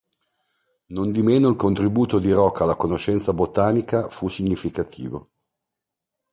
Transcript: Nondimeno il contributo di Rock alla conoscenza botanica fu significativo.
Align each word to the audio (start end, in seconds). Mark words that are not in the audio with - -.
Nondimeno 0.87 1.47
il 1.47 1.55
contributo 1.55 2.17
di 2.17 2.31
Rock 2.31 2.61
alla 2.61 2.73
conoscenza 2.75 3.33
botanica 3.33 4.09
fu 4.09 4.29
significativo. 4.29 5.29